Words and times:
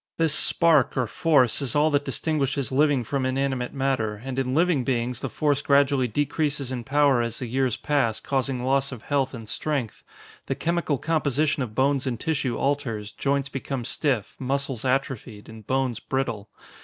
This 0.17 0.33
spark 0.33 0.97
or 0.97 1.05
force 1.05 1.61
is 1.61 1.75
all 1.75 1.91
that 1.91 2.05
distinguishes 2.05 2.71
living 2.71 3.03
from 3.03 3.23
inanimate 3.23 3.71
matter, 3.71 4.15
and 4.25 4.39
in 4.39 4.55
living 4.55 4.83
beings 4.83 5.19
the 5.19 5.29
force 5.29 5.61
gradually 5.61 6.07
decreases 6.07 6.71
in 6.71 6.83
power 6.83 7.21
as 7.21 7.37
the 7.37 7.45
years 7.45 7.77
pass, 7.77 8.19
causing 8.19 8.63
loss 8.63 8.91
of 8.91 9.03
health 9.03 9.35
and 9.35 9.47
strength. 9.47 10.03
The 10.47 10.55
chemical 10.55 10.97
composition 10.97 11.61
of 11.61 11.75
bones 11.75 12.07
and 12.07 12.19
tissue 12.19 12.55
alters, 12.57 13.11
joints 13.11 13.49
become 13.49 13.85
stiff, 13.85 14.35
muscles 14.39 14.83
atrophied, 14.83 15.47
and 15.47 15.67
bones 15.67 15.99
brittle. 15.99 16.49